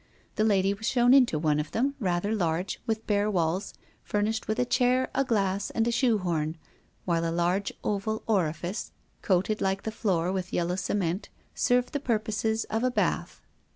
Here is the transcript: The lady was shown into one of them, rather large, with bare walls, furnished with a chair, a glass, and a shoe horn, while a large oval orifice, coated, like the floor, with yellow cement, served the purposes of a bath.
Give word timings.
The 0.35 0.43
lady 0.43 0.73
was 0.73 0.87
shown 0.89 1.13
into 1.13 1.37
one 1.37 1.59
of 1.59 1.73
them, 1.73 1.93
rather 1.99 2.33
large, 2.33 2.81
with 2.87 3.05
bare 3.05 3.29
walls, 3.29 3.75
furnished 4.03 4.47
with 4.47 4.57
a 4.57 4.65
chair, 4.65 5.11
a 5.13 5.23
glass, 5.23 5.69
and 5.69 5.87
a 5.87 5.91
shoe 5.91 6.17
horn, 6.17 6.57
while 7.05 7.23
a 7.23 7.29
large 7.29 7.71
oval 7.83 8.23
orifice, 8.25 8.93
coated, 9.21 9.61
like 9.61 9.83
the 9.83 9.91
floor, 9.91 10.31
with 10.31 10.53
yellow 10.53 10.75
cement, 10.75 11.29
served 11.53 11.93
the 11.93 11.99
purposes 11.99 12.63
of 12.63 12.83
a 12.83 12.89
bath. 12.89 13.41